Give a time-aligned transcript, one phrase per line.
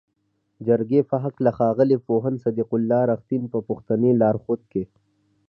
[0.67, 4.83] جرګې په هکله ښاغلي پوهاند صدیق الله "رښتین" په پښتني لارښود کې